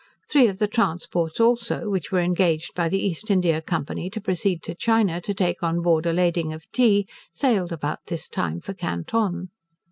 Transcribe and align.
Three 0.31 0.47
of 0.47 0.57
the 0.57 0.65
transports 0.67 1.39
also, 1.39 1.87
which 1.87 2.11
were 2.11 2.21
engaged 2.21 2.73
by 2.73 2.89
the 2.89 2.97
East 2.97 3.29
India 3.29 3.61
Company 3.61 4.09
to 4.09 4.19
proceed 4.19 4.63
to 4.63 4.73
China, 4.73 5.21
to 5.21 5.31
take 5.35 5.61
on 5.61 5.83
board 5.83 6.07
a 6.07 6.11
lading 6.11 6.53
of 6.53 6.65
tea, 6.71 7.07
sailed 7.31 7.71
about 7.71 7.99
this 8.07 8.27
time 8.27 8.61
for 8.61 8.73
Canton. 8.73 9.49